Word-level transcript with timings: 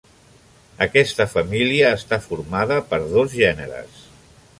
Aquesta 0.85 1.27
família 1.33 1.91
està 1.97 2.19
formada 2.29 2.79
per 2.95 2.99
dos 3.13 3.37
gèneres. 3.43 4.01